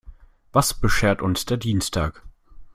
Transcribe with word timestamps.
Was 0.51 0.73
beschert 0.73 1.21
uns 1.21 1.45
der 1.45 1.57
Dienstag? 1.57 2.23